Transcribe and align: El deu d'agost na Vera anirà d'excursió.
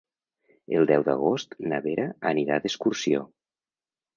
El 0.77 0.87
deu 0.91 1.03
d'agost 1.09 1.53
na 1.73 1.81
Vera 1.89 2.07
anirà 2.33 2.59
d'excursió. 2.65 3.25